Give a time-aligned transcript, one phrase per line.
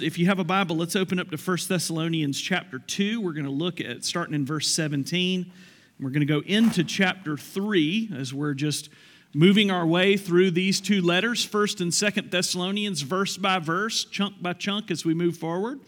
[0.00, 3.20] If you have a Bible, let's open up to 1 Thessalonians chapter 2.
[3.20, 5.40] We're going to look at starting in verse 17.
[5.42, 5.52] And
[5.98, 8.90] We're going to go into chapter 3 as we're just
[9.34, 14.40] moving our way through these two letters, 1st and 2nd Thessalonians, verse by verse, chunk
[14.40, 15.80] by chunk as we move forward.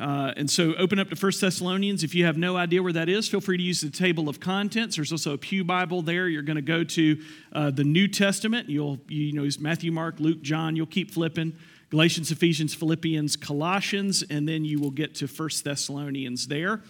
[0.00, 2.02] Uh, and so open up to 1 Thessalonians.
[2.02, 4.40] If you have no idea where that is, feel free to use the table of
[4.40, 4.96] contents.
[4.96, 6.28] There's also a Pew Bible there.
[6.28, 7.22] You're going to go to
[7.52, 8.70] uh, the New Testament.
[8.70, 10.76] You'll, you know, it's Matthew, Mark, Luke, John.
[10.76, 11.58] You'll keep flipping.
[11.90, 16.82] Galatians, Ephesians, Philippians, Colossians, and then you will get to First Thessalonians there.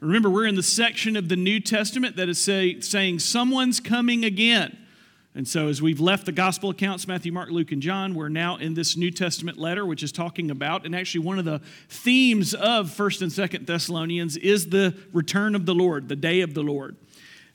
[0.00, 4.24] Remember, we're in the section of the New Testament that is say, saying someone's coming
[4.24, 4.78] again.
[5.34, 8.56] And so, as we've left the gospel accounts, Matthew, Mark, Luke, and John, we're now
[8.56, 12.54] in this New Testament letter, which is talking about, and actually one of the themes
[12.54, 16.62] of 1st and 2nd Thessalonians is the return of the Lord, the day of the
[16.62, 16.96] Lord.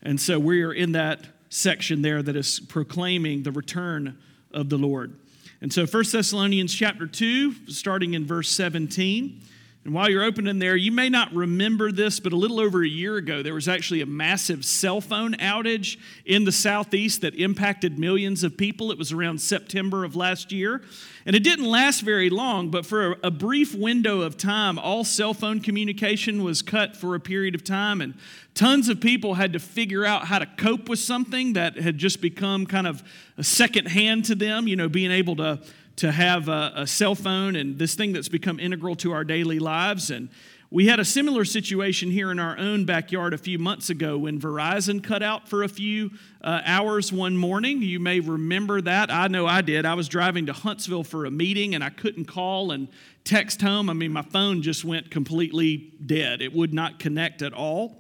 [0.01, 4.17] And so, we are in that section there that is proclaiming the return
[4.53, 5.15] of the Lord.
[5.63, 9.40] And so 1 Thessalonians chapter 2, starting in verse 17.
[9.85, 12.87] And while you're opening there, you may not remember this, but a little over a
[12.87, 17.99] year ago, there was actually a massive cell phone outage in the southeast that impacted
[17.99, 18.91] millions of people.
[18.91, 20.81] It was around September of last year.
[21.25, 25.34] And it didn't last very long, but for a brief window of time, all cell
[25.34, 27.99] phone communication was cut for a period of time.
[27.99, 28.13] And
[28.53, 32.21] tons of people had to figure out how to cope with something that had just
[32.21, 33.03] become kind of
[33.37, 35.59] a second hand to them, you know, being able to
[35.98, 39.60] to have a, a, cell phone and this thing that's become integral to our daily
[39.60, 40.10] lives.
[40.10, 40.30] And
[40.72, 44.40] we had a similar situation here in our own backyard a few months ago when
[44.40, 46.10] Verizon cut out for a few
[46.41, 47.84] uh, hours one morning.
[47.84, 49.12] You may remember that.
[49.12, 49.86] I know I did.
[49.86, 52.88] I was driving to Huntsville for a meeting and I couldn't call and
[53.24, 53.88] text home.
[53.88, 57.99] I mean, my phone just went completely dead, it would not connect at all.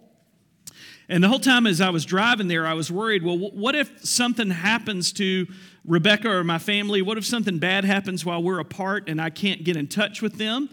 [1.09, 4.03] And the whole time as I was driving there, I was worried well, what if
[4.03, 5.45] something happens to
[5.85, 7.01] Rebecca or my family?
[7.01, 10.37] What if something bad happens while we're apart and I can't get in touch with
[10.37, 10.69] them?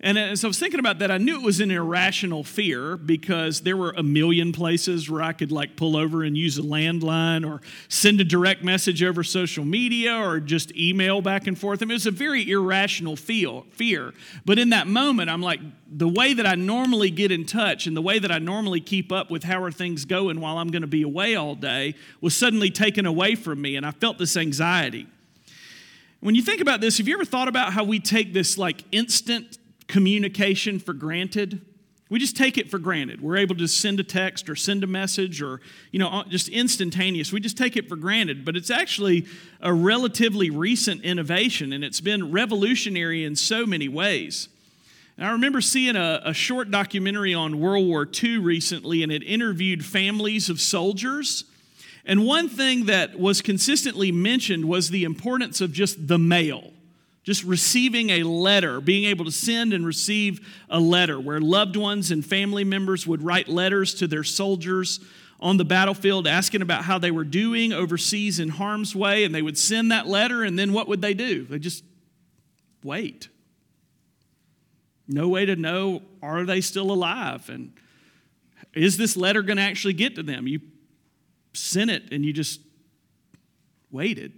[0.00, 2.96] And uh, as I was thinking about that, I knew it was an irrational fear
[2.96, 6.62] because there were a million places where I could like pull over and use a
[6.62, 11.80] landline or send a direct message over social media or just email back and forth.
[11.80, 14.12] I mean, it was a very irrational feel, fear.
[14.44, 17.96] But in that moment, I'm like, the way that I normally get in touch and
[17.96, 20.82] the way that I normally keep up with how are things going while I'm going
[20.82, 24.36] to be away all day was suddenly taken away from me, and I felt this
[24.36, 25.06] anxiety.
[26.20, 28.82] When you think about this, have you ever thought about how we take this like
[28.90, 31.60] instant communication for granted.
[32.10, 33.22] We just take it for granted.
[33.22, 37.32] We're able to send a text or send a message or, you know, just instantaneous.
[37.32, 38.44] We just take it for granted.
[38.44, 39.26] But it's actually
[39.60, 44.48] a relatively recent innovation and it's been revolutionary in so many ways.
[45.16, 49.22] And I remember seeing a, a short documentary on World War II recently and it
[49.22, 51.44] interviewed families of soldiers.
[52.04, 56.73] And one thing that was consistently mentioned was the importance of just the mail
[57.24, 62.10] just receiving a letter, being able to send and receive a letter, where loved ones
[62.10, 65.00] and family members would write letters to their soldiers
[65.40, 69.42] on the battlefield asking about how they were doing overseas in harm's way, and they
[69.42, 71.44] would send that letter, and then what would they do?
[71.44, 71.82] They just
[72.82, 73.28] wait.
[75.08, 77.48] No way to know are they still alive?
[77.48, 77.72] And
[78.74, 80.46] is this letter going to actually get to them?
[80.46, 80.60] You
[81.52, 82.60] sent it and you just
[83.90, 84.32] waited.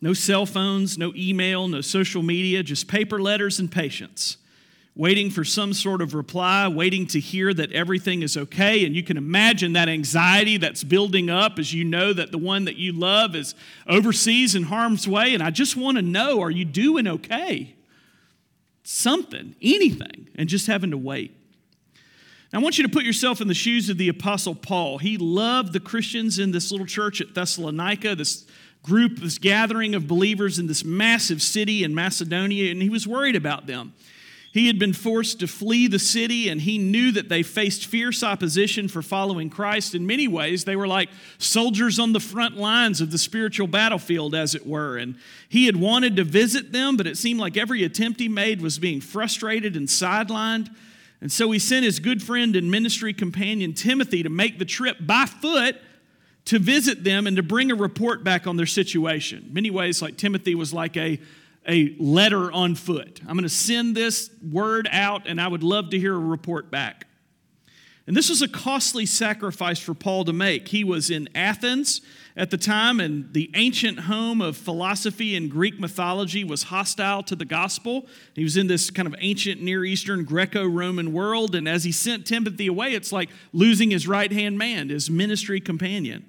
[0.00, 4.36] No cell phones, no email, no social media, just paper letters and patience.
[4.94, 8.84] Waiting for some sort of reply, waiting to hear that everything is okay.
[8.84, 12.64] And you can imagine that anxiety that's building up as you know that the one
[12.64, 13.54] that you love is
[13.86, 15.34] overseas in harm's way.
[15.34, 17.76] And I just want to know are you doing okay?
[18.82, 21.34] Something, anything, and just having to wait.
[22.52, 24.98] Now, I want you to put yourself in the shoes of the Apostle Paul.
[24.98, 28.46] He loved the Christians in this little church at Thessalonica, this
[28.82, 33.36] group, this gathering of believers in this massive city in Macedonia, and he was worried
[33.36, 33.92] about them.
[34.52, 38.22] He had been forced to flee the city, and he knew that they faced fierce
[38.22, 39.94] opposition for following Christ.
[39.94, 44.34] In many ways, they were like soldiers on the front lines of the spiritual battlefield,
[44.34, 44.96] as it were.
[44.96, 45.16] And
[45.48, 48.78] he had wanted to visit them, but it seemed like every attempt he made was
[48.78, 50.74] being frustrated and sidelined.
[51.20, 54.96] And so he sent his good friend and ministry companion Timothy to make the trip
[55.00, 55.76] by foot
[56.48, 59.50] to visit them and to bring a report back on their situation.
[59.52, 61.20] Many ways, like Timothy was like a,
[61.68, 63.20] a letter on foot.
[63.20, 66.70] I'm going to send this word out, and I would love to hear a report
[66.70, 67.06] back.
[68.06, 70.68] And this was a costly sacrifice for Paul to make.
[70.68, 72.00] He was in Athens
[72.34, 77.36] at the time, and the ancient home of philosophy and Greek mythology was hostile to
[77.36, 78.06] the gospel.
[78.34, 81.92] He was in this kind of ancient Near Eastern Greco Roman world, and as he
[81.92, 86.24] sent Timothy away, it's like losing his right hand man, his ministry companion.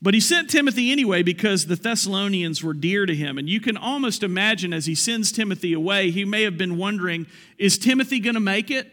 [0.00, 3.36] But he sent Timothy anyway because the Thessalonians were dear to him.
[3.36, 7.26] And you can almost imagine as he sends Timothy away, he may have been wondering
[7.56, 8.88] is Timothy going to make it?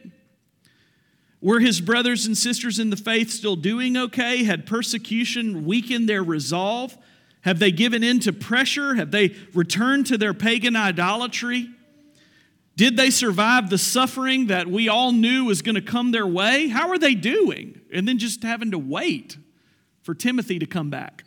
[1.42, 4.44] Were his brothers and sisters in the faith still doing okay?
[4.44, 6.98] Had persecution weakened their resolve?
[7.42, 8.96] Have they given in to pressure?
[8.96, 11.69] Have they returned to their pagan idolatry?
[12.75, 16.68] Did they survive the suffering that we all knew was going to come their way?
[16.68, 17.80] How are they doing?
[17.94, 19.38] And then just having to wait
[20.06, 21.24] for Timothy to come back.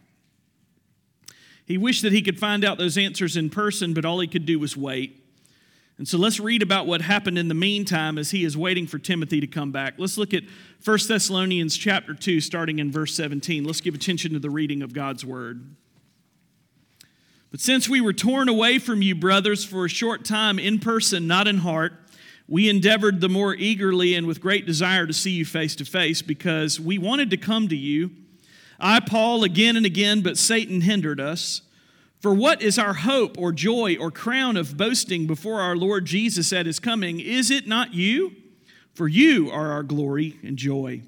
[1.67, 4.47] He wished that he could find out those answers in person, but all he could
[4.47, 5.23] do was wait.
[5.99, 9.01] And so let's read about what happened in the meantime as he is waiting for
[9.01, 9.95] Timothy to come back.
[9.99, 10.45] Let's look at
[10.85, 13.65] 1 Thessalonians chapter 2 starting in verse 17.
[13.65, 15.75] Let's give attention to the reading of God's word.
[17.51, 21.27] But since we were torn away from you brothers for a short time in person,
[21.27, 21.95] not in heart,
[22.47, 26.23] we endeavored the more eagerly and with great desire to see you face to face
[26.23, 28.13] because we wanted to come to you
[28.79, 31.63] I, Paul, again and again, but Satan hindered us.
[32.21, 36.53] For what is our hope or joy or crown of boasting before our Lord Jesus
[36.53, 37.21] at his coming?
[37.21, 38.35] Is it not you?
[38.95, 41.03] For you are our glory and joy.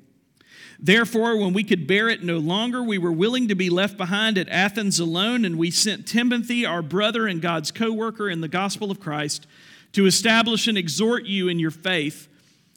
[0.78, 4.38] Therefore, when we could bear it no longer, we were willing to be left behind
[4.38, 8.49] at Athens alone, and we sent Timothy, our brother and God's co worker in the
[8.49, 9.46] gospel of Christ,
[9.93, 12.28] to establish and exhort you in your faith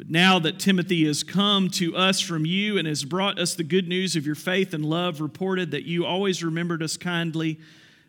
[0.00, 3.62] But now that Timothy has come to us from you and has brought us the
[3.62, 7.60] good news of your faith and love, reported that you always remembered us kindly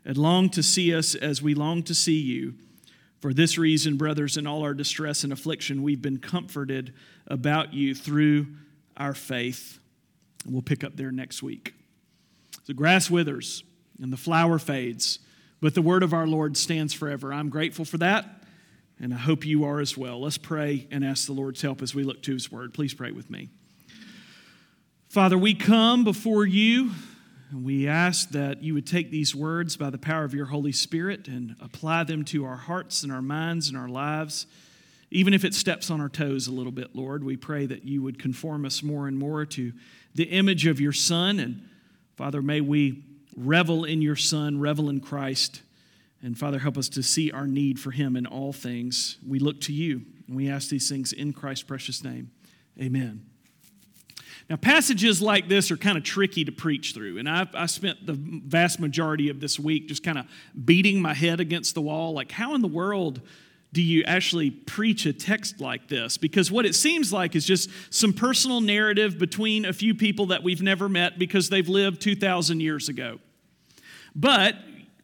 [0.05, 2.53] and longed to see us as we long to see you.
[3.19, 6.93] For this reason, brothers, in all our distress and affliction, we've been comforted
[7.27, 8.47] about you through
[8.95, 9.77] our faith.
[10.45, 11.73] And we'll pick up there next week.
[12.67, 13.65] The grass withers
[14.01, 15.19] and the flower fades,
[15.59, 17.33] but the word of our Lord stands forever.
[17.33, 18.40] I'm grateful for that
[19.01, 20.21] and I hope you are as well.
[20.21, 22.71] Let's pray and ask the Lord's help as we look to His Word.
[22.71, 23.49] Please pray with me.
[25.09, 26.91] Father, we come before you
[27.49, 30.71] and we ask that you would take these words by the power of your Holy
[30.71, 34.45] Spirit and apply them to our hearts and our minds and our lives.
[35.09, 38.03] Even if it steps on our toes a little bit, Lord, we pray that you
[38.03, 39.73] would conform us more and more to
[40.13, 41.39] the image of your Son.
[41.39, 41.67] And
[42.15, 43.03] Father, may we
[43.35, 45.63] revel in your Son, revel in Christ
[46.23, 49.17] and Father, help us to see our need for Him in all things.
[49.27, 52.31] We look to you, and we ask these things in Christ's precious name.
[52.79, 53.25] Amen.
[54.49, 58.05] Now, passages like this are kind of tricky to preach through, and I, I spent
[58.05, 60.25] the vast majority of this week just kind of
[60.65, 62.13] beating my head against the wall.
[62.13, 63.21] Like, how in the world
[63.73, 66.17] do you actually preach a text like this?
[66.17, 70.43] Because what it seems like is just some personal narrative between a few people that
[70.43, 73.19] we've never met because they've lived 2,000 years ago.
[74.13, 74.55] But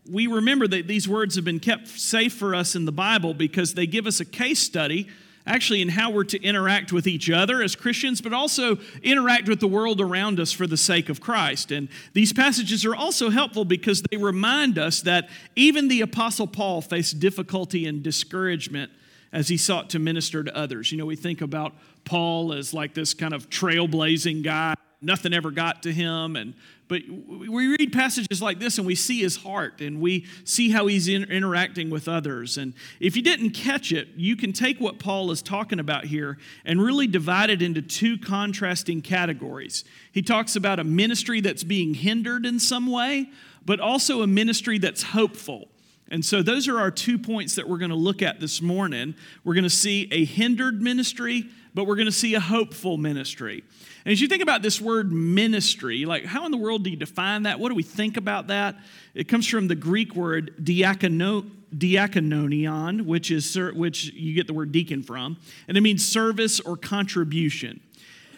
[0.09, 3.73] we remember that these words have been kept safe for us in the Bible because
[3.73, 5.07] they give us a case study
[5.47, 9.61] actually in how we're to interact with each other as Christians, but also interact with
[9.61, 11.71] the world around us for the sake of Christ.
[11.71, 16.81] And these passages are also helpful because they remind us that even the Apostle Paul
[16.81, 18.91] faced difficulty and discouragement
[19.31, 20.91] as he sought to minister to others.
[20.91, 21.73] You know, we think about
[22.03, 26.53] Paul as like this kind of trailblazing guy nothing ever got to him and
[26.87, 30.87] but we read passages like this and we see his heart and we see how
[30.87, 32.57] he's in, interacting with others.
[32.57, 36.37] And if you didn't catch it you can take what paul is talking about here
[36.65, 39.83] and really divide it into two contrasting categories.
[40.11, 43.29] He talks about a ministry that's being hindered in some way
[43.65, 45.67] but also a ministry that's hopeful
[46.09, 49.15] and so, those are our two points that we're going to look at this morning.
[49.43, 53.63] We're going to see a hindered ministry, but we're going to see a hopeful ministry.
[54.05, 56.95] And as you think about this word ministry, like how in the world do you
[56.95, 57.59] define that?
[57.59, 58.77] What do we think about that?
[59.13, 64.71] It comes from the Greek word diakono, diakononion, which is which you get the word
[64.71, 65.37] deacon from,
[65.67, 67.81] and it means service or contribution.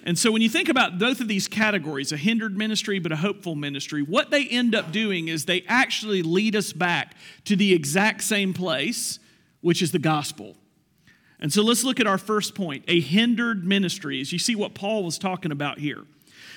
[0.04, 3.18] And so when you think about both of these categories, a hindered ministry but a
[3.18, 7.16] hopeful ministry, what they end up doing is they actually lead us back
[7.46, 9.20] to the exact same place,
[9.62, 10.56] which is the gospel.
[11.40, 14.74] And so let's look at our first point a hindered ministry, as you see what
[14.74, 16.06] Paul was talking about here.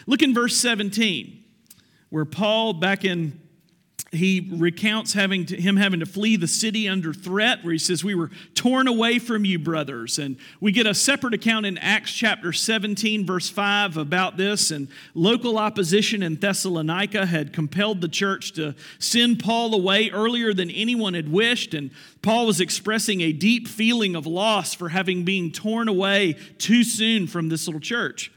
[0.06, 1.44] Look in verse 17,
[2.10, 3.40] where Paul, back in
[4.12, 8.04] he recounts having to, him having to flee the city under threat where he says
[8.04, 10.18] we were torn away from you brothers.
[10.18, 14.70] And we get a separate account in acts chapter 17 verse 5 about this.
[14.70, 20.70] And local opposition in thessalonica had compelled the church to send paul away earlier than
[20.70, 21.72] anyone had wished.
[21.72, 21.90] And
[22.20, 27.26] paul was expressing a deep feeling of loss for having been torn away too soon
[27.26, 28.30] from this little church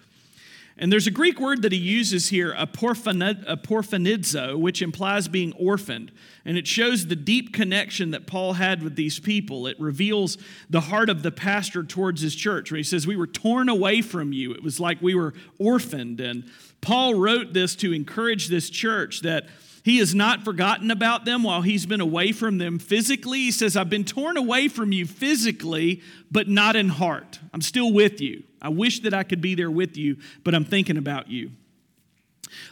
[0.78, 6.12] and there's a Greek word that he uses here, a aporphanidzo, which implies being orphaned.
[6.44, 9.68] And it shows the deep connection that Paul had with these people.
[9.68, 10.38] It reveals
[10.70, 14.02] the heart of the pastor towards his church, where he says, We were torn away
[14.02, 14.52] from you.
[14.52, 16.20] It was like we were orphaned.
[16.20, 16.44] And
[16.82, 19.48] Paul wrote this to encourage this church that
[19.86, 23.38] he has not forgotten about them while he's been away from them physically.
[23.38, 26.02] He says, I've been torn away from you physically,
[26.32, 27.38] but not in heart.
[27.54, 28.42] I'm still with you.
[28.60, 31.52] I wish that I could be there with you, but I'm thinking about you.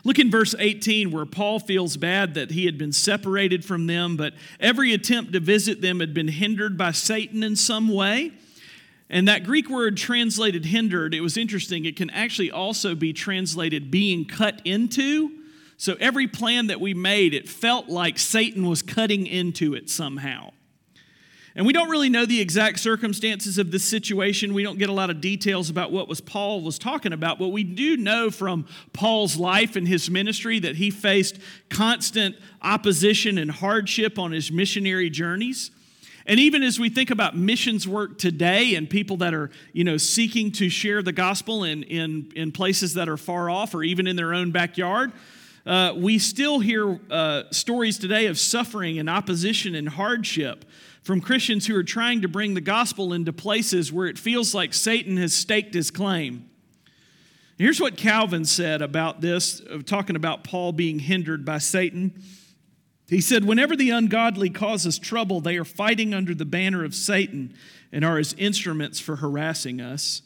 [0.04, 4.18] Look in verse 18 where Paul feels bad that he had been separated from them,
[4.18, 8.32] but every attempt to visit them had been hindered by Satan in some way.
[9.08, 11.86] And that Greek word translated hindered, it was interesting.
[11.86, 15.43] It can actually also be translated being cut into.
[15.84, 20.52] So every plan that we made, it felt like Satan was cutting into it somehow.
[21.58, 24.54] And we don't really know the exact circumstances of this situation.
[24.54, 27.50] We don't get a lot of details about what was Paul was talking about, but
[27.50, 31.38] we do know from Paul's life and his ministry that he faced
[31.70, 35.70] constant opposition and hardship on his missionary journeys.
[36.26, 39.98] And even as we think about missions work today and people that are, you know,
[39.98, 44.08] seeking to share the gospel in, in, in places that are far off or even
[44.08, 45.12] in their own backyard,
[45.66, 50.66] uh, we still hear uh, stories today of suffering and opposition and hardship
[51.04, 54.74] from Christians who are trying to bring the gospel into places where it feels like
[54.74, 56.50] Satan has staked his claim.
[57.58, 62.22] Here's what Calvin said about this, of talking about Paul being hindered by Satan.
[63.08, 67.54] He said, Whenever the ungodly causes trouble, they are fighting under the banner of Satan
[67.92, 70.24] and are his instruments for harassing us.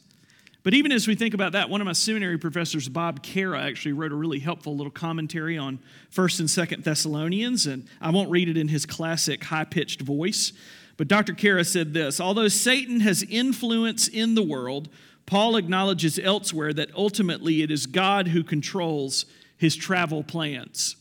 [0.68, 3.94] But even as we think about that, one of my seminary professors, Bob Cara, actually
[3.94, 5.78] wrote a really helpful little commentary on
[6.12, 10.52] 1st and 2nd Thessalonians, and I won't read it in his classic high pitched voice.
[10.98, 11.32] But Dr.
[11.32, 14.90] Cara said this Although Satan has influence in the world,
[15.24, 19.24] Paul acknowledges elsewhere that ultimately it is God who controls
[19.56, 20.96] his travel plans.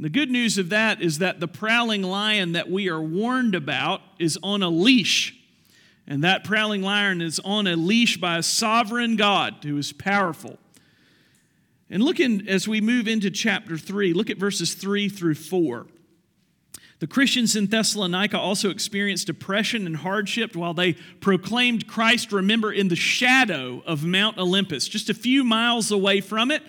[0.00, 4.00] The good news of that is that the prowling lion that we are warned about
[4.18, 5.43] is on a leash
[6.06, 10.58] and that prowling lion is on a leash by a sovereign God who is powerful.
[11.90, 15.86] And look in, as we move into chapter 3, look at verses 3 through 4.
[17.00, 22.88] The Christians in Thessalonica also experienced depression and hardship while they proclaimed Christ, remember, in
[22.88, 26.62] the shadow of Mount Olympus, just a few miles away from it.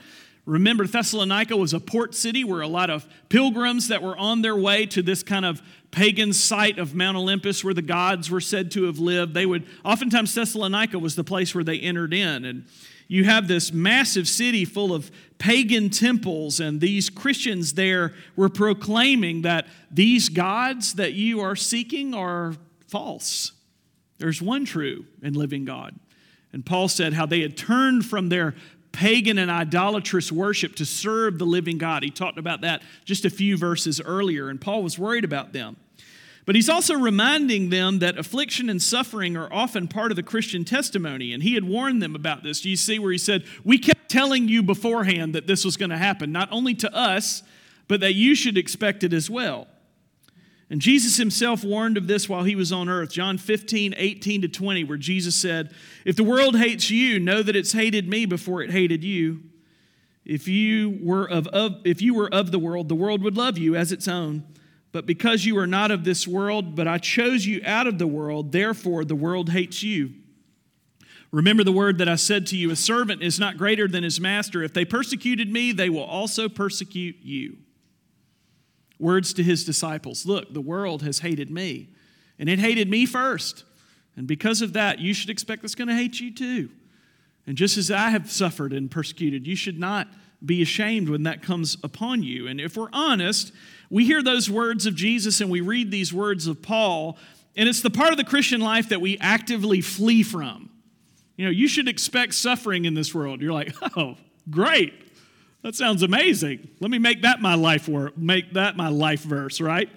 [0.45, 4.55] Remember, Thessalonica was a port city where a lot of pilgrims that were on their
[4.55, 5.61] way to this kind of
[5.95, 9.65] pagan site of Mount Olympus where the gods were said to have lived, they would
[9.85, 12.43] oftentimes Thessalonica was the place where they entered in.
[12.43, 12.65] And
[13.07, 19.43] you have this massive city full of pagan temples, and these Christians there were proclaiming
[19.43, 22.55] that these gods that you are seeking are
[22.89, 23.53] false.
[24.17, 25.95] There's one true and living God.
[26.51, 28.53] And Paul said how they had turned from their
[28.91, 32.03] pagan and idolatrous worship to serve the living God.
[32.03, 35.77] He talked about that just a few verses earlier, and Paul was worried about them.
[36.45, 40.63] But he's also reminding them that affliction and suffering are often part of the Christian
[40.63, 41.33] testimony.
[41.33, 42.61] And he had warned them about this.
[42.61, 45.89] Do you see where he said, We kept telling you beforehand that this was going
[45.89, 47.41] to happen, not only to us,
[47.87, 49.67] but that you should expect it as well.
[50.69, 53.11] And Jesus himself warned of this while he was on earth.
[53.11, 55.71] John 15, 18 to 20, where Jesus said,
[56.05, 59.41] If the world hates you, know that it's hated me before it hated you.
[60.25, 63.59] If you were of, of, if you were of the world, the world would love
[63.59, 64.43] you as its own.
[64.95, 68.07] But because you are not of this world, but I chose you out of the
[68.07, 70.13] world, therefore the world hates you.
[71.33, 74.21] Remember the word that I said to you a servant is not greater than his
[74.21, 74.63] master.
[74.63, 77.57] If they persecuted me, they will also persecute you.
[78.97, 81.89] Words to his disciples Look, the world has hated me,
[82.39, 83.65] and it hated me first.
[84.15, 86.69] And because of that, you should expect it's going to hate you too.
[87.45, 90.07] And just as I have suffered and persecuted, you should not
[90.45, 92.47] be ashamed when that comes upon you.
[92.47, 93.51] And if we're honest,
[93.89, 97.17] we hear those words of Jesus and we read these words of Paul,
[97.55, 100.69] and it's the part of the Christian life that we actively flee from.
[101.37, 103.41] You know, you should expect suffering in this world.
[103.41, 104.17] You're like, oh,
[104.49, 104.93] great.
[105.61, 106.69] That sounds amazing.
[106.79, 109.89] Let me make that my life work, make that my life verse, right?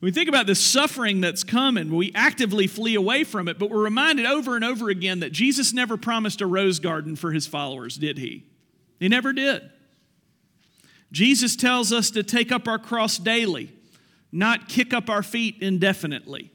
[0.00, 3.82] We think about the suffering that's coming, we actively flee away from it, but we're
[3.82, 7.96] reminded over and over again that Jesus never promised a rose garden for his followers,
[7.96, 8.44] did he?
[8.98, 9.70] He never did.
[11.12, 13.72] Jesus tells us to take up our cross daily,
[14.30, 16.52] not kick up our feet indefinitely.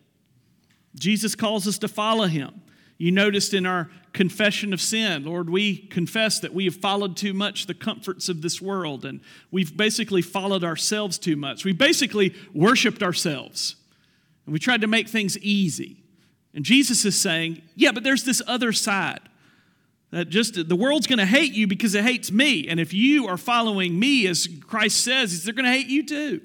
[0.95, 2.61] Jesus calls us to follow him.
[2.97, 7.33] You noticed in our confession of sin, Lord, we confess that we have followed too
[7.33, 9.19] much the comforts of this world, and
[9.51, 11.65] we've basically followed ourselves too much.
[11.65, 13.75] We basically worshiped ourselves,
[14.45, 15.97] and we tried to make things easy.
[16.53, 19.19] And Jesus is saying, Yeah, but there's this other side.
[20.15, 22.69] That just the world's going to hate you because it hates me.
[22.69, 26.39] And if you are following me, as Christ says, they're going to hate you too.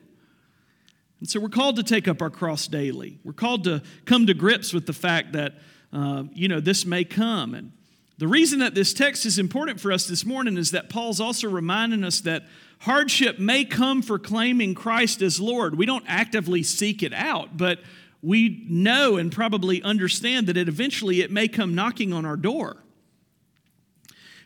[1.20, 3.20] And so we're called to take up our cross daily.
[3.22, 5.54] We're called to come to grips with the fact that
[5.92, 7.54] uh, you know, this may come.
[7.54, 7.70] And
[8.18, 11.48] the reason that this text is important for us this morning is that Paul's also
[11.48, 12.46] reminding us that
[12.80, 15.78] hardship may come for claiming Christ as Lord.
[15.78, 17.78] We don't actively seek it out, but
[18.20, 22.82] we know and probably understand that it eventually it may come knocking on our door.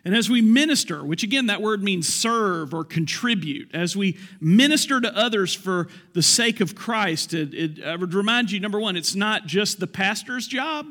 [0.05, 5.01] And as we minister, which again, that word means serve or contribute, as we minister
[5.01, 8.97] to others for the sake of Christ, it, it, I would remind you number one,
[8.97, 10.87] it's not just the pastor's job,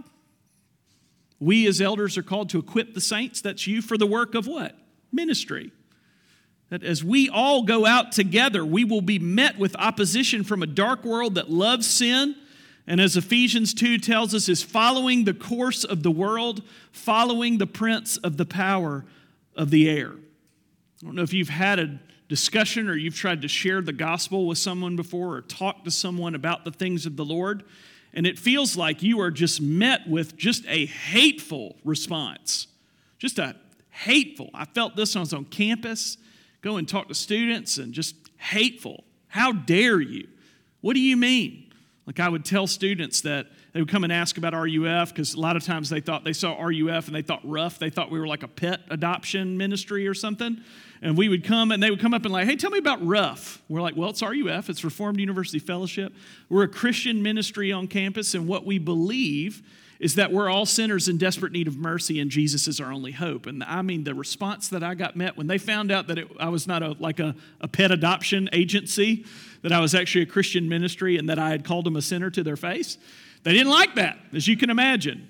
[1.40, 3.42] we as elders are called to equip the saints.
[3.42, 4.78] That's you for the work of what?
[5.12, 5.72] Ministry.
[6.70, 10.68] That as we all go out together, we will be met with opposition from a
[10.68, 12.36] dark world that loves sin.
[12.86, 17.68] And as Ephesians 2 tells us, is following the course of the world, following the
[17.68, 19.06] prince of the power
[19.56, 20.12] of the air.
[20.12, 24.48] I don't know if you've had a discussion or you've tried to share the gospel
[24.48, 27.64] with someone before or talk to someone about the things of the Lord
[28.14, 32.68] and it feels like you are just met with just a hateful response.
[33.18, 33.56] Just a
[33.90, 34.50] hateful.
[34.54, 36.18] I felt this when I was on campus,
[36.62, 39.04] go and talk to students, and just hateful.
[39.28, 40.28] How dare you?
[40.82, 41.63] What do you mean?
[42.06, 45.40] Like I would tell students that they would come and ask about RUF because a
[45.40, 47.80] lot of times they thought they saw RUF and they thought rough.
[47.80, 50.62] They thought we were like a pet adoption ministry or something.
[51.04, 53.06] And we would come and they would come up and like, hey, tell me about
[53.06, 53.62] RUF.
[53.68, 54.70] We're like, well, it's RUF.
[54.70, 56.14] It's Reformed University Fellowship.
[56.48, 59.62] We're a Christian ministry on campus, and what we believe
[60.00, 63.12] is that we're all sinners in desperate need of mercy, and Jesus is our only
[63.12, 63.48] hope.
[63.48, 66.28] And I mean, the response that I got met when they found out that it,
[66.40, 69.26] I was not a, like a, a pet adoption agency,
[69.62, 72.30] that I was actually a Christian ministry, and that I had called them a sinner
[72.30, 72.98] to their face,
[73.44, 75.30] they didn't like that, as you can imagine.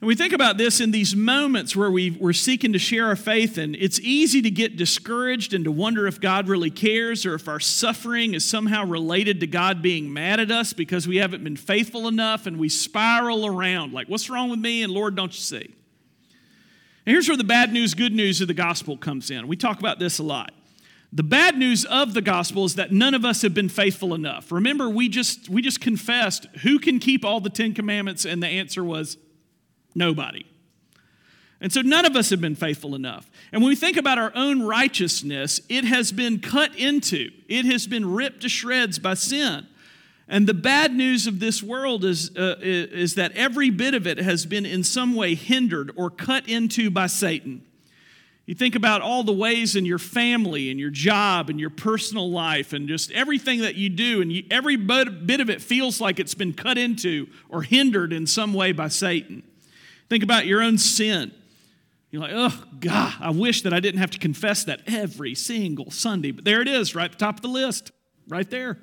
[0.00, 3.16] And we think about this in these moments where we, we're seeking to share our
[3.16, 7.34] faith, and it's easy to get discouraged and to wonder if God really cares or
[7.34, 11.44] if our suffering is somehow related to God being mad at us because we haven't
[11.44, 14.82] been faithful enough, and we spiral around like, What's wrong with me?
[14.82, 15.74] And Lord, don't you see?
[17.04, 19.48] And here's where the bad news, good news of the gospel comes in.
[19.48, 20.52] We talk about this a lot.
[21.12, 24.50] The bad news of the gospel is that none of us have been faithful enough.
[24.50, 28.46] Remember, we just we just confessed who can keep all the 10 commandments and the
[28.46, 29.18] answer was
[29.94, 30.46] nobody.
[31.60, 33.30] And so none of us have been faithful enough.
[33.52, 37.30] And when we think about our own righteousness, it has been cut into.
[37.48, 39.66] It has been ripped to shreds by sin.
[40.26, 44.18] And the bad news of this world is, uh, is that every bit of it
[44.18, 47.66] has been in some way hindered or cut into by Satan.
[48.46, 52.30] You think about all the ways in your family and your job and your personal
[52.30, 56.18] life and just everything that you do, and you, every bit of it feels like
[56.18, 59.42] it's been cut into or hindered in some way by Satan.
[60.10, 61.32] Think about your own sin.
[62.10, 65.92] You're like, oh, God, I wish that I didn't have to confess that every single
[65.92, 66.32] Sunday.
[66.32, 67.92] But there it is, right at the top of the list,
[68.28, 68.78] right there.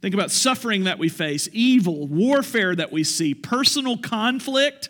[0.00, 4.88] Think about suffering that we face, evil, warfare that we see, personal conflict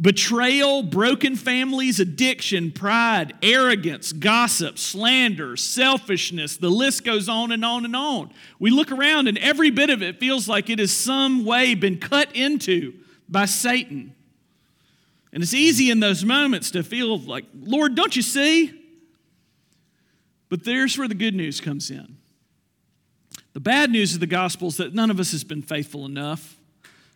[0.00, 6.56] betrayal, broken families, addiction, pride, arrogance, gossip, slander, selfishness.
[6.56, 8.32] The list goes on and on and on.
[8.58, 11.98] We look around and every bit of it feels like it has some way been
[11.98, 12.94] cut into
[13.28, 14.14] by Satan.
[15.32, 18.76] And it's easy in those moments to feel like, Lord, don't you see?
[20.48, 22.16] But there's where the good news comes in.
[23.52, 26.56] The bad news of the gospel is that none of us has been faithful enough.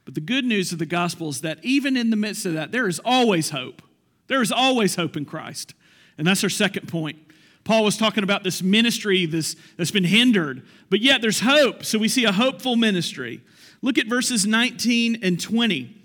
[0.05, 2.73] But the good news of the gospel is that even in the midst of that,
[2.73, 3.83] there is always hope.
[4.27, 5.75] There is always hope in Christ.
[6.19, 7.19] And that's our second point.
[7.65, 11.85] Paul was talking about this ministry this, that's been hindered, but yet there's hope.
[11.85, 13.41] So we see a hopeful ministry.
[13.81, 16.04] Look at verses 19 and 20.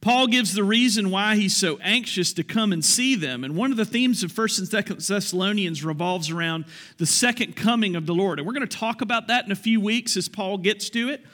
[0.00, 3.44] Paul gives the reason why he's so anxious to come and see them.
[3.44, 6.66] And one of the themes of 1st and 2nd Thessalonians revolves around
[6.98, 8.38] the second coming of the Lord.
[8.38, 11.08] And we're going to talk about that in a few weeks as Paul gets to
[11.08, 11.24] it.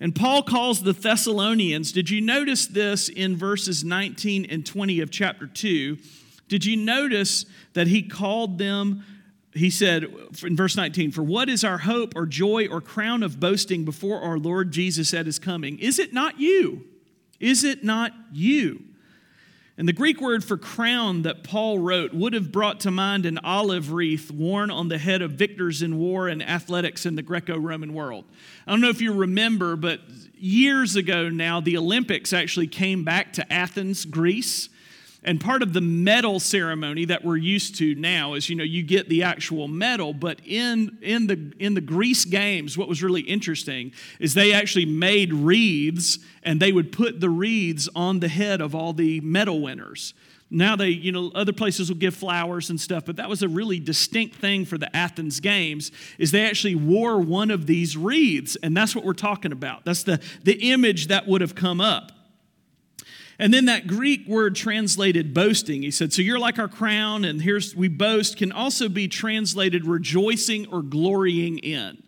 [0.00, 5.10] And Paul calls the Thessalonians, did you notice this in verses 19 and 20 of
[5.10, 5.98] chapter 2?
[6.48, 7.44] Did you notice
[7.74, 9.04] that he called them,
[9.52, 10.04] he said
[10.42, 14.20] in verse 19, For what is our hope or joy or crown of boasting before
[14.20, 15.78] our Lord Jesus at his coming?
[15.78, 16.84] Is it not you?
[17.40, 18.82] Is it not you?
[19.78, 23.38] And the Greek word for crown that Paul wrote would have brought to mind an
[23.38, 27.56] olive wreath worn on the head of victors in war and athletics in the Greco
[27.56, 28.24] Roman world.
[28.66, 30.00] I don't know if you remember, but
[30.36, 34.68] years ago now, the Olympics actually came back to Athens, Greece.
[35.24, 38.84] And part of the medal ceremony that we're used to now is, you know, you
[38.84, 43.22] get the actual medal, but in, in, the, in the Greece games, what was really
[43.22, 48.60] interesting is they actually made wreaths and they would put the wreaths on the head
[48.60, 50.14] of all the medal winners.
[50.50, 53.48] Now they, you know, other places will give flowers and stuff, but that was a
[53.48, 58.56] really distinct thing for the Athens games is they actually wore one of these wreaths,
[58.62, 59.84] and that's what we're talking about.
[59.84, 62.12] That's the, the image that would have come up.
[63.38, 67.40] And then that Greek word translated boasting, he said, so you're like our crown, and
[67.40, 72.02] here's we boast, can also be translated rejoicing or glorying in.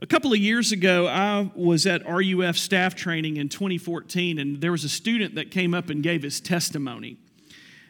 [0.00, 4.72] A couple of years ago, I was at RUF staff training in 2014, and there
[4.72, 7.18] was a student that came up and gave his testimony.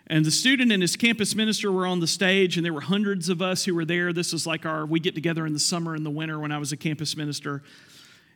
[0.08, 3.28] And the student and his campus minister were on the stage, and there were hundreds
[3.28, 4.12] of us who were there.
[4.12, 6.56] This was like our, we get together in the summer and the winter when I
[6.56, 7.62] was a campus minister.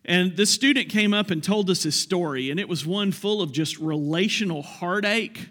[0.04, 3.40] And this student came up and told us his story, and it was one full
[3.40, 5.48] of just relational heartache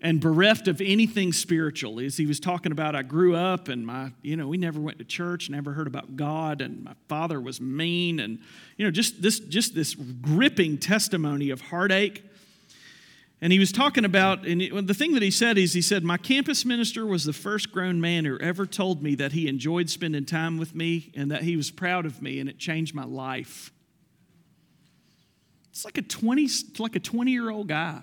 [0.00, 2.00] and bereft of anything spiritual.
[2.00, 4.98] As he was talking about, I grew up and my, you know, we never went
[4.98, 8.40] to church, never heard about God, and my father was mean, and
[8.76, 12.24] you know, just this, just this gripping testimony of heartache.
[13.42, 16.16] And he was talking about, and the thing that he said is, he said, My
[16.16, 20.24] campus minister was the first grown man who ever told me that he enjoyed spending
[20.24, 23.72] time with me and that he was proud of me, and it changed my life.
[25.70, 28.02] It's like a 20, like a 20 year old guy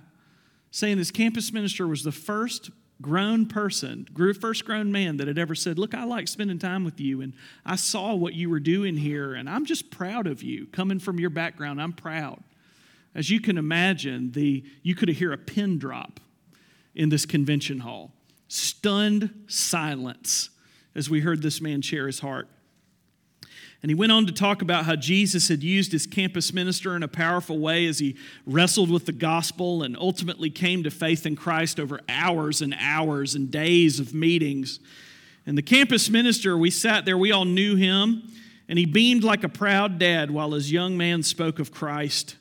[0.71, 2.69] saying this campus minister was the first
[3.01, 4.07] grown person,
[4.41, 7.31] first grown man that had ever said, Look, I like spending time with you, and
[7.65, 10.67] I saw what you were doing here, and I'm just proud of you.
[10.67, 12.43] Coming from your background, I'm proud.
[13.15, 16.19] As you can imagine, the, you could hear a pin drop
[16.95, 18.11] in this convention hall.
[18.47, 20.49] Stunned silence
[20.95, 22.47] as we heard this man share his heart.
[23.81, 27.03] And he went on to talk about how Jesus had used his campus minister in
[27.03, 31.37] a powerful way as he wrestled with the gospel and ultimately came to faith in
[31.37, 34.81] Christ over hours and hours and days of meetings.
[35.45, 38.23] And the campus minister, we sat there, we all knew him,
[38.67, 42.35] and he beamed like a proud dad while his young man spoke of Christ.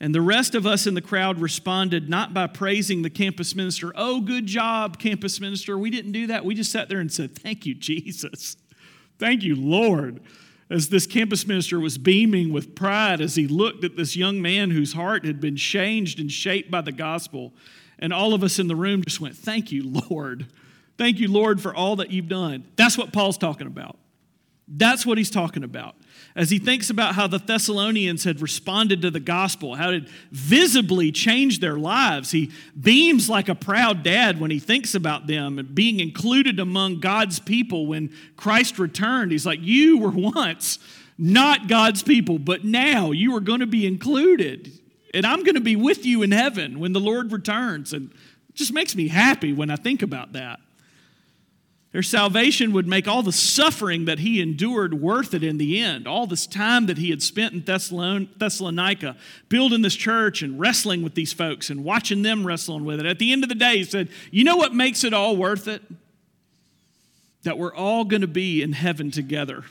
[0.00, 3.92] And the rest of us in the crowd responded not by praising the campus minister,
[3.94, 5.76] oh, good job, campus minister.
[5.76, 6.44] We didn't do that.
[6.44, 8.56] We just sat there and said, Thank you, Jesus.
[9.18, 10.20] Thank you, Lord
[10.70, 14.70] as this campus minister was beaming with pride as he looked at this young man
[14.70, 17.52] whose heart had been changed and shaped by the gospel.
[17.98, 20.46] And all of us in the room just went, Thank you, Lord.
[20.96, 22.68] Thank you, Lord, for all that you've done.
[22.76, 23.98] That's what Paul's talking about.
[24.72, 25.96] That's what he's talking about.
[26.36, 31.10] As he thinks about how the Thessalonians had responded to the gospel, how it visibly
[31.10, 35.74] changed their lives, he beams like a proud dad when he thinks about them and
[35.74, 39.32] being included among God's people when Christ returned.
[39.32, 40.78] He's like, You were once
[41.18, 44.72] not God's people, but now you are going to be included.
[45.12, 47.92] And I'm going to be with you in heaven when the Lord returns.
[47.92, 48.10] And
[48.48, 50.60] it just makes me happy when I think about that.
[51.92, 56.06] Their salvation would make all the suffering that he endured worth it in the end.
[56.06, 59.16] All this time that he had spent in Thessalonica,
[59.48, 63.06] building this church and wrestling with these folks and watching them wrestling with it.
[63.06, 65.66] At the end of the day, he said, You know what makes it all worth
[65.66, 65.82] it?
[67.42, 69.64] That we're all going to be in heaven together,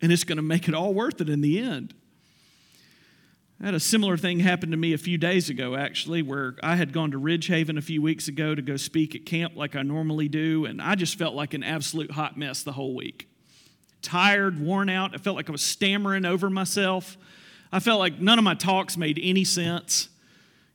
[0.00, 1.94] and it's going to make it all worth it in the end.
[3.60, 6.76] I had a similar thing happen to me a few days ago, actually, where I
[6.76, 9.74] had gone to Ridge Haven a few weeks ago to go speak at camp like
[9.74, 13.30] I normally do, and I just felt like an absolute hot mess the whole week.
[14.02, 15.14] Tired, worn out.
[15.14, 17.16] I felt like I was stammering over myself.
[17.72, 20.10] I felt like none of my talks made any sense.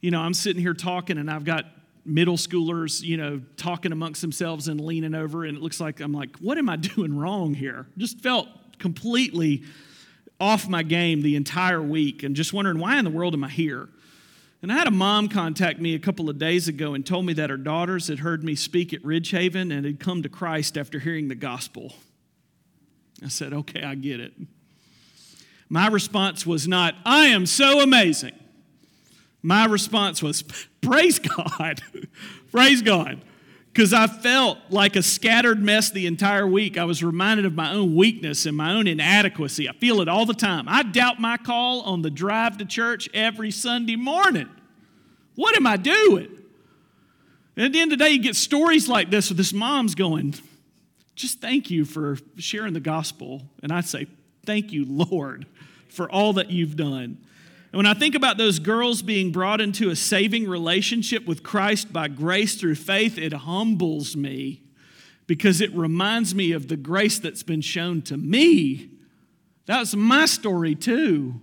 [0.01, 1.65] You know, I'm sitting here talking, and I've got
[2.03, 6.13] middle schoolers, you know, talking amongst themselves and leaning over, and it looks like I'm
[6.13, 7.85] like, what am I doing wrong here?
[7.95, 8.47] Just felt
[8.79, 9.61] completely
[10.41, 13.49] off my game the entire week and just wondering why in the world am I
[13.49, 13.87] here?
[14.63, 17.33] And I had a mom contact me a couple of days ago and told me
[17.33, 20.77] that her daughters had heard me speak at Ridge Haven and had come to Christ
[20.77, 21.93] after hearing the gospel.
[23.23, 24.33] I said, okay, I get it.
[25.69, 28.37] My response was not, I am so amazing.
[29.43, 30.41] My response was,
[30.81, 31.81] praise God.
[32.51, 33.21] praise God
[33.73, 36.77] because I felt like a scattered mess the entire week.
[36.77, 39.69] I was reminded of my own weakness and my own inadequacy.
[39.69, 40.65] I feel it all the time.
[40.67, 44.49] I doubt my call on the drive to church every Sunday morning.
[45.35, 46.27] What am I doing?
[47.55, 49.95] And at the end of the day, you get stories like this with this mom's
[49.95, 50.35] going,
[51.15, 53.43] just thank you for sharing the gospel.
[53.63, 54.07] And I say,
[54.45, 55.45] thank you, Lord,
[55.87, 57.19] for all that you've done.
[57.71, 61.93] And when I think about those girls being brought into a saving relationship with Christ
[61.93, 64.61] by grace through faith, it humbles me
[65.25, 68.89] because it reminds me of the grace that's been shown to me.
[69.65, 71.39] That's my story too.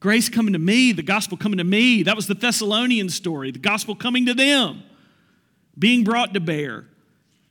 [0.00, 2.04] Grace coming to me, the gospel coming to me.
[2.04, 4.82] That was the Thessalonian story, the gospel coming to them,
[5.78, 6.86] being brought to bear.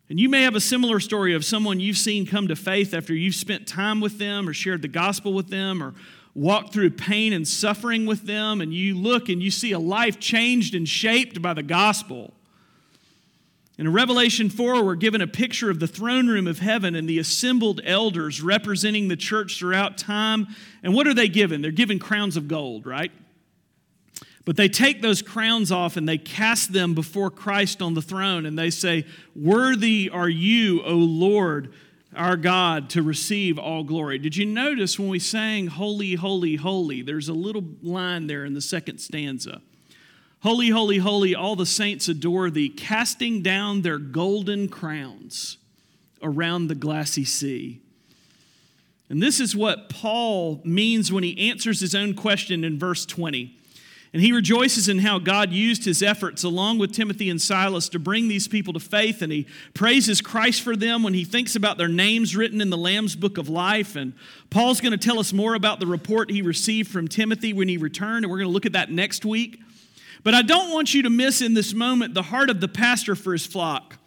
[0.10, 3.14] And you may have a similar story of someone you've seen come to faith after
[3.14, 5.94] you've spent time with them or shared the gospel with them or
[6.38, 10.20] walked through pain and suffering with them, and you look and you see a life
[10.20, 12.32] changed and shaped by the gospel.
[13.80, 17.18] In Revelation 4, we're given a picture of the throne room of heaven and the
[17.18, 20.48] assembled elders representing the church throughout time.
[20.84, 21.64] And what are they given?
[21.64, 23.12] They're given crowns of gold, right?
[24.46, 28.46] But they take those crowns off and they cast them before Christ on the throne
[28.46, 31.74] and they say, Worthy are you, O Lord
[32.18, 34.18] our God to receive all glory.
[34.18, 37.02] Did you notice when we sang Holy, Holy, Holy?
[37.02, 39.62] There's a little line there in the second stanza.
[40.42, 45.58] Holy, holy, holy, all the saints adore thee, casting down their golden crowns
[46.22, 47.82] around the glassy sea.
[49.10, 53.56] And this is what Paul means when he answers his own question in verse 20.
[54.14, 58.00] And he rejoices in how God used his efforts along with Timothy and Silas to
[58.00, 59.22] bring these people to faith.
[59.22, 62.78] And he praises Christ for them when he thinks about their names written in the
[62.78, 63.96] Lamb's book of life.
[63.96, 64.14] And
[64.50, 67.78] Paul's going to tell us more about the report he received from Timothy when he
[67.78, 68.24] returned.
[68.24, 69.60] And we're going to look at that next week.
[70.24, 73.16] But I don't want you to miss in this moment the heart of the pastor
[73.16, 73.98] for his flock.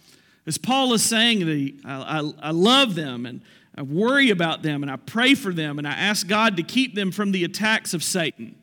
[0.47, 3.43] As Paul is saying, I, I, I love them and
[3.77, 6.95] I worry about them and I pray for them and I ask God to keep
[6.95, 8.57] them from the attacks of Satan.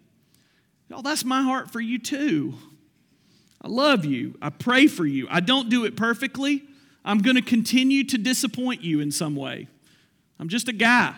[0.89, 2.54] Y'all, that's my heart for you too.
[3.62, 4.38] I love you.
[4.41, 5.28] I pray for you.
[5.30, 6.63] I don't do it perfectly.
[7.04, 9.67] I'm going to continue to disappoint you in some way.
[10.39, 11.15] I'm just a guy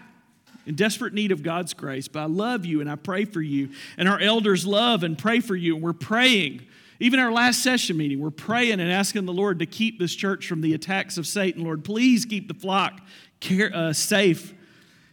[0.65, 3.69] in desperate need of God's grace, but I love you and I pray for you.
[3.97, 6.61] And our elders love and pray for you, and we're praying.
[6.99, 10.47] Even our last session meeting, we're praying and asking the Lord to keep this church
[10.47, 11.63] from the attacks of Satan.
[11.63, 13.01] Lord, please keep the flock
[13.39, 14.53] care, uh, safe.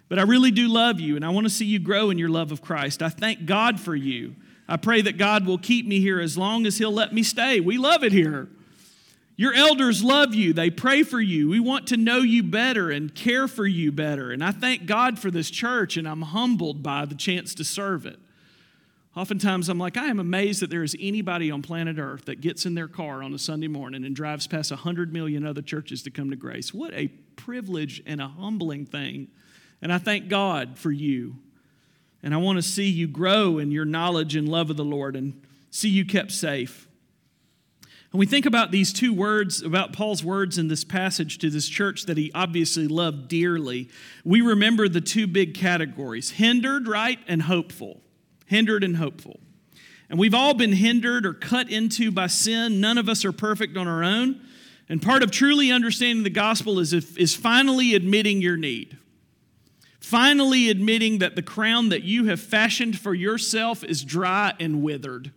[0.08, 2.28] But I really do love you, and I want to see you grow in your
[2.28, 3.02] love of Christ.
[3.02, 4.36] I thank God for you.
[4.68, 7.60] I pray that God will keep me here as long as He'll let me stay.
[7.60, 8.48] We love it here.
[9.36, 10.54] Your elders love you.
[10.54, 11.50] They pray for you.
[11.50, 14.32] We want to know you better and care for you better.
[14.32, 18.06] And I thank God for this church, and I'm humbled by the chance to serve
[18.06, 18.18] it.
[19.14, 22.66] Oftentimes, I'm like, I am amazed that there is anybody on planet Earth that gets
[22.66, 26.10] in their car on a Sunday morning and drives past 100 million other churches to
[26.10, 26.72] come to grace.
[26.72, 29.28] What a privilege and a humbling thing.
[29.80, 31.36] And I thank God for you.
[32.22, 35.16] And I want to see you grow in your knowledge and love of the Lord
[35.16, 36.88] and see you kept safe.
[38.12, 41.68] And we think about these two words, about Paul's words in this passage to this
[41.68, 43.88] church that he obviously loved dearly.
[44.24, 48.00] We remember the two big categories hindered, right, and hopeful.
[48.46, 49.40] Hindered and hopeful.
[50.08, 52.80] And we've all been hindered or cut into by sin.
[52.80, 54.40] None of us are perfect on our own.
[54.88, 58.96] And part of truly understanding the gospel is, if, is finally admitting your need.
[60.06, 65.32] Finally, admitting that the crown that you have fashioned for yourself is dry and withered.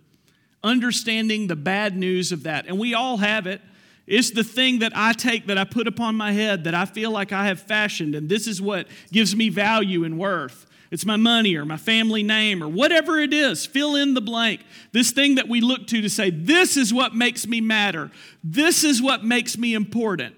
[0.64, 2.68] Understanding the bad news of that.
[2.68, 3.62] And we all have it.
[4.06, 7.10] It's the thing that I take, that I put upon my head, that I feel
[7.10, 10.68] like I have fashioned, and this is what gives me value and worth.
[10.92, 13.66] It's my money or my family name or whatever it is.
[13.66, 14.62] Fill in the blank.
[14.92, 18.12] This thing that we look to to say, this is what makes me matter.
[18.44, 20.36] This is what makes me important.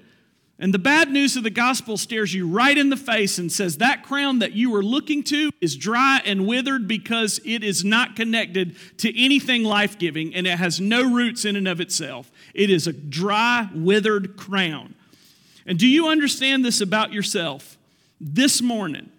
[0.62, 3.78] And the bad news of the gospel stares you right in the face and says
[3.78, 8.15] that crown that you were looking to is dry and withered because it is not
[8.15, 12.32] connected to anything life giving and it has no roots in and of itself.
[12.54, 14.93] It is a dry, withered crown.
[15.65, 17.80] And do you understand this about yourself?
[18.19, 19.10] This morning,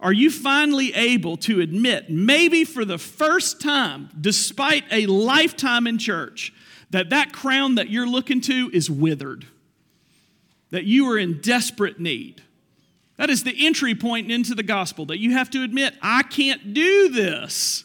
[0.00, 5.96] are you finally able to admit, maybe for the first time, despite a lifetime in
[5.96, 6.52] church,
[6.90, 9.46] that that crown that you're looking to is withered?
[10.70, 12.42] That you are in desperate need.
[13.16, 16.72] That is the entry point into the gospel, that you have to admit, I can't
[16.72, 17.84] do this.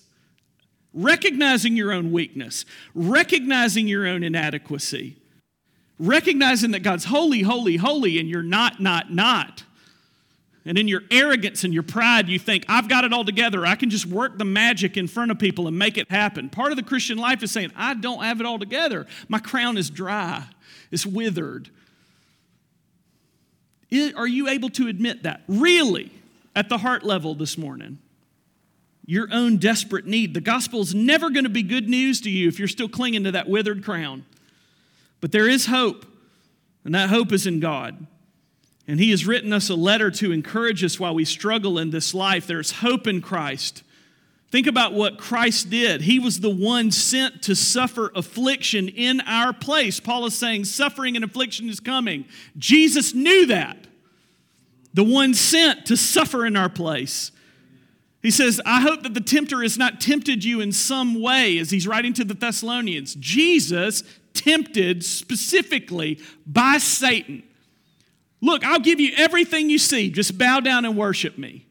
[0.94, 5.18] Recognizing your own weakness, recognizing your own inadequacy,
[6.00, 9.64] recognizing that God's holy, holy, holy, and you're not, not, not.
[10.64, 13.66] And in your arrogance and your pride, you think, I've got it all together.
[13.66, 16.50] I can just work the magic in front of people and make it happen.
[16.50, 19.06] Part of the Christian life is saying, I don't have it all together.
[19.28, 20.46] My crown is dry,
[20.92, 21.70] it's withered.
[24.16, 25.42] Are you able to admit that?
[25.48, 26.12] Really,
[26.56, 28.00] at the heart level this morning?
[29.06, 30.34] Your own desperate need.
[30.34, 33.24] The gospel is never going to be good news to you if you're still clinging
[33.26, 34.26] to that withered crown.
[35.22, 36.06] But there is hope,
[36.84, 38.08] and that hope is in God.
[38.88, 42.14] And He has written us a letter to encourage us while we struggle in this
[42.14, 42.48] life.
[42.48, 43.84] There's hope in Christ.
[44.52, 46.02] Think about what Christ did.
[46.02, 50.00] He was the one sent to suffer affliction in our place.
[50.00, 52.26] Paul is saying suffering and affliction is coming.
[52.58, 53.85] Jesus knew that.
[54.96, 57.34] The one sent to suffer in our place.
[58.22, 61.70] He says, I hope that the tempter has not tempted you in some way, as
[61.70, 63.14] he's writing to the Thessalonians.
[63.16, 64.04] Jesus
[64.34, 67.44] tempted specifically by Satan.
[68.40, 70.10] Look, I'll give you everything you see.
[70.10, 71.68] Just bow down and worship me.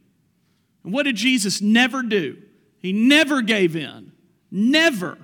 [0.85, 2.37] And what did Jesus never do?
[2.79, 4.13] He never gave in.
[4.51, 5.17] Never.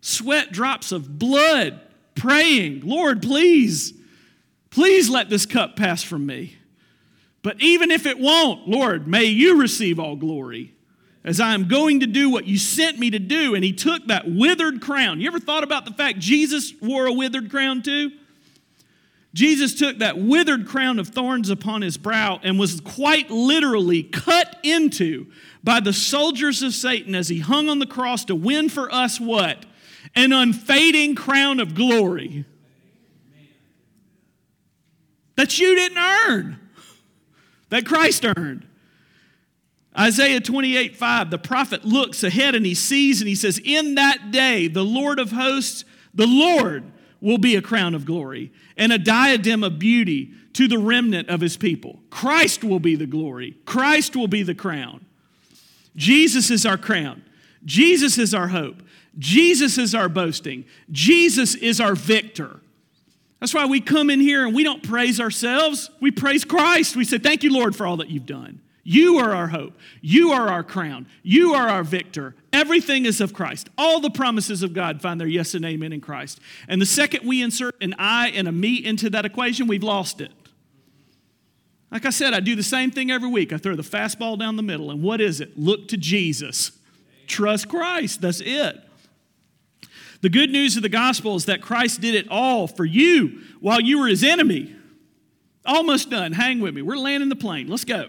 [0.00, 1.80] Sweat drops of blood,
[2.14, 3.92] praying, Lord, please,
[4.70, 6.58] please let this cup pass from me.
[7.42, 10.74] But even if it won't, Lord, may you receive all glory
[11.24, 13.54] as I am going to do what you sent me to do.
[13.54, 15.20] And he took that withered crown.
[15.20, 18.12] You ever thought about the fact Jesus wore a withered crown too?
[19.34, 24.58] Jesus took that withered crown of thorns upon his brow and was quite literally cut
[24.62, 25.26] into
[25.64, 29.18] by the soldiers of Satan as he hung on the cross to win for us
[29.18, 29.64] what?
[30.14, 32.44] An unfading crown of glory
[35.36, 36.58] that you didn't earn,
[37.72, 38.66] that Christ earned.
[39.98, 44.30] Isaiah 28 5, the prophet looks ahead and he sees and he says, In that
[44.30, 46.84] day, the Lord of hosts, the Lord,
[47.22, 51.40] will be a crown of glory and a diadem of beauty to the remnant of
[51.40, 52.00] his people.
[52.10, 55.06] Christ will be the glory, Christ will be the crown.
[55.96, 57.22] Jesus is our crown,
[57.64, 58.82] Jesus is our hope,
[59.18, 62.60] Jesus is our boasting, Jesus is our victor.
[63.42, 66.94] That's why we come in here and we don't praise ourselves, we praise Christ.
[66.94, 68.60] We say, Thank you, Lord, for all that you've done.
[68.84, 69.76] You are our hope.
[70.00, 71.08] You are our crown.
[71.24, 72.36] You are our victor.
[72.52, 73.68] Everything is of Christ.
[73.76, 76.38] All the promises of God find their yes and amen in Christ.
[76.68, 80.20] And the second we insert an I and a me into that equation, we've lost
[80.20, 80.30] it.
[81.90, 83.52] Like I said, I do the same thing every week.
[83.52, 84.92] I throw the fastball down the middle.
[84.92, 85.58] And what is it?
[85.58, 86.70] Look to Jesus.
[87.26, 88.20] Trust Christ.
[88.20, 88.80] That's it.
[90.22, 93.80] The good news of the gospel is that Christ did it all for you while
[93.80, 94.74] you were his enemy.
[95.66, 96.32] Almost done.
[96.32, 96.82] Hang with me.
[96.82, 97.66] We're landing the plane.
[97.66, 98.06] Let's go.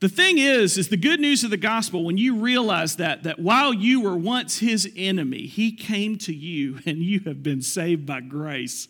[0.00, 3.40] The thing is, is the good news of the gospel, when you realize that, that
[3.40, 8.06] while you were once his enemy, he came to you and you have been saved
[8.06, 8.86] by grace.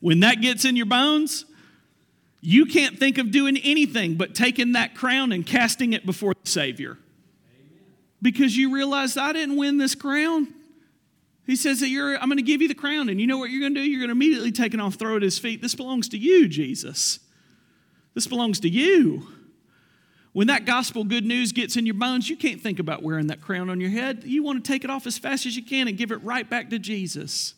[0.00, 1.44] When that gets in your bones,
[2.40, 6.48] you can't think of doing anything but taking that crown and casting it before the
[6.48, 6.98] Savior.
[7.48, 7.82] Amen.
[8.22, 10.54] Because you realize I didn't win this crown.
[11.46, 13.50] He says that you're, I'm going to give you the crown, and you know what
[13.50, 13.86] you're going to do?
[13.86, 15.60] You're going to immediately take it off, throw it at his feet.
[15.60, 17.18] This belongs to you, Jesus.
[18.14, 19.26] This belongs to you.
[20.32, 23.40] When that gospel good news gets in your bones, you can't think about wearing that
[23.40, 24.24] crown on your head.
[24.24, 26.48] You want to take it off as fast as you can and give it right
[26.48, 27.54] back to Jesus.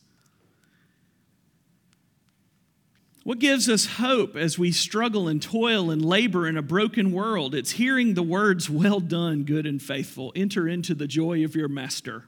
[3.23, 7.55] What gives us hope as we struggle and toil and labor in a broken world?
[7.55, 10.33] It's hearing the words, Well done, good and faithful.
[10.37, 12.25] Enter into the joy of your master.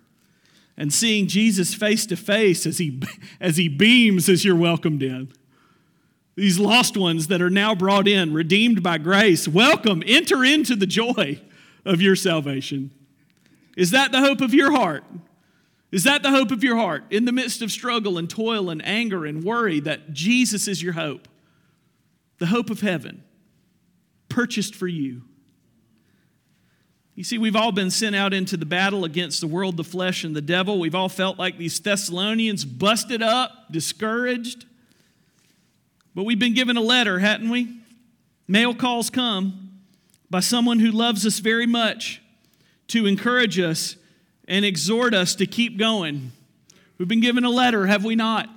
[0.79, 3.03] And seeing Jesus face to face as he,
[3.41, 5.31] as he beams as you're welcomed in
[6.38, 9.49] these lost ones that are now brought in, redeemed by grace.
[9.49, 11.41] Welcome, enter into the joy
[11.85, 12.93] of your salvation.
[13.77, 15.03] Is that the hope of your heart?
[15.91, 17.03] Is that the hope of your heart?
[17.11, 20.93] In the midst of struggle and toil and anger and worry, that Jesus is your
[20.93, 21.27] hope,
[22.38, 23.25] the hope of heaven,
[24.29, 25.23] purchased for you.
[27.18, 30.22] You see, we've all been sent out into the battle against the world, the flesh,
[30.22, 30.78] and the devil.
[30.78, 34.66] We've all felt like these Thessalonians, busted up, discouraged.
[36.14, 37.81] But we've been given a letter, hadn't we?
[38.46, 39.81] Mail calls come
[40.31, 42.22] by someone who loves us very much
[42.87, 43.96] to encourage us
[44.46, 46.31] and exhort us to keep going.
[46.98, 48.48] We've been given a letter, have we not?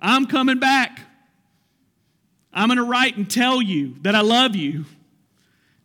[0.00, 1.02] I'm coming back.
[2.52, 4.86] I'm going to write and tell you that I love you.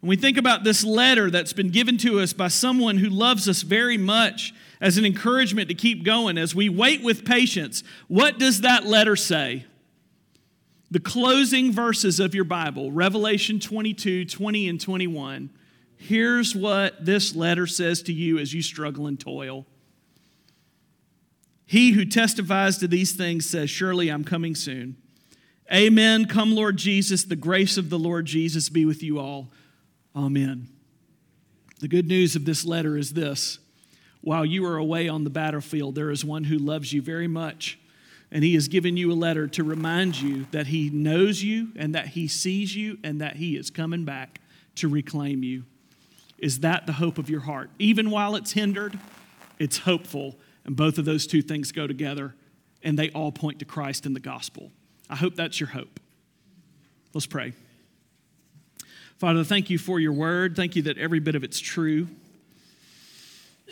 [0.06, 3.50] When we think about this letter that's been given to us by someone who loves
[3.50, 8.38] us very much as an encouragement to keep going, as we wait with patience, what
[8.38, 9.66] does that letter say?
[10.92, 15.50] the closing verses of your Bible, Revelation 22, 20, and 21,
[15.98, 19.66] here's what this letter says to you as you struggle and toil.
[21.66, 24.98] He who testifies to these things says, Surely I'm coming soon.
[25.74, 26.26] Amen.
[26.26, 27.24] Come, Lord Jesus.
[27.24, 29.50] The grace of the Lord Jesus be with you all.
[30.16, 30.70] Amen.
[31.80, 33.60] The good news of this letter is this
[34.22, 37.78] while you are away on the battlefield, there is one who loves you very much
[38.32, 41.96] and He has given you a letter to remind you that He knows you and
[41.96, 44.42] that He sees you and that He is coming back
[44.76, 45.64] to reclaim you.
[46.38, 47.70] Is that the hope of your heart?
[47.80, 49.00] Even while it's hindered,
[49.58, 50.36] it's hopeful.
[50.66, 52.36] And both of those two things go together,
[52.84, 54.72] and they all point to Christ and the gospel.
[55.10, 56.00] I hope that's your hope.
[57.14, 57.54] Let's pray.
[59.18, 60.58] Father, thank you for your word.
[60.58, 62.10] Thank you that every bit of it's true.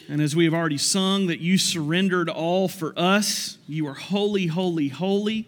[0.08, 3.58] And as we have already sung, that you surrendered all for us.
[3.68, 5.46] You are holy, holy, holy.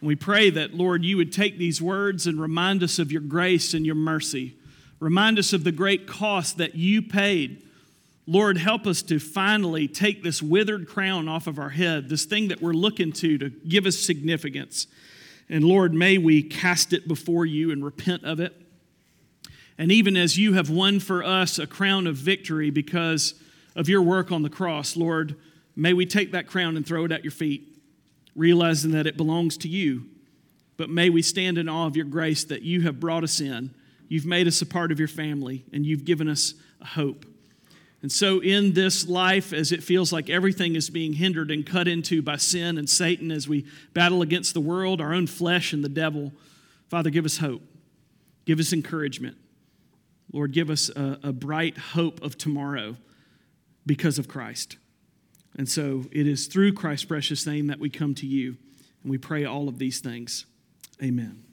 [0.00, 3.20] And we pray that, Lord, you would take these words and remind us of your
[3.20, 4.56] grace and your mercy.
[4.98, 7.62] Remind us of the great cost that you paid.
[8.26, 12.48] Lord, help us to finally take this withered crown off of our head, this thing
[12.48, 14.86] that we're looking to to give us significance.
[15.50, 18.67] And Lord, may we cast it before you and repent of it.
[19.78, 23.34] And even as you have won for us a crown of victory because
[23.76, 25.36] of your work on the cross, Lord,
[25.76, 27.78] may we take that crown and throw it at your feet,
[28.34, 30.06] realizing that it belongs to you.
[30.76, 33.72] But may we stand in awe of your grace that you have brought us in.
[34.08, 37.24] You've made us a part of your family, and you've given us a hope.
[38.00, 41.88] And so, in this life, as it feels like everything is being hindered and cut
[41.88, 45.82] into by sin and Satan as we battle against the world, our own flesh, and
[45.82, 46.32] the devil,
[46.88, 47.62] Father, give us hope.
[48.44, 49.36] Give us encouragement.
[50.32, 52.96] Lord, give us a, a bright hope of tomorrow
[53.86, 54.76] because of Christ.
[55.56, 58.56] And so it is through Christ's precious name that we come to you,
[59.02, 60.46] and we pray all of these things.
[61.02, 61.47] Amen.